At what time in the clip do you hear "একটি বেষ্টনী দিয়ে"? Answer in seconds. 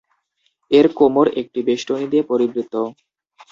1.41-2.23